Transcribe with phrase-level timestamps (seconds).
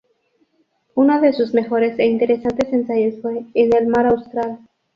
[0.95, 4.57] Uno de sus mejores e interesantes ensayos fue "En el mar Austral".